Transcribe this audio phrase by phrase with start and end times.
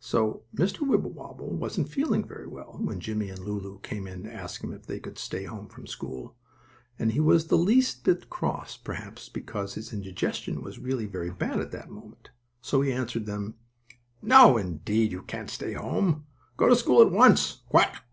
[0.00, 0.86] So Mr.
[0.86, 4.84] Wibblewobble wasn't feeling very well when Jimmie and Lulu came in to ask him if
[4.84, 6.36] they could stay home from school,
[6.98, 11.60] and he was the least bit cross, perhaps, because his indigestion was really very bad
[11.60, 12.28] at that moment.
[12.60, 13.54] So he answered them:
[14.20, 16.26] "No, indeed, you can't stay home.
[16.58, 17.62] Go to school at once!
[17.70, 18.04] Quack!"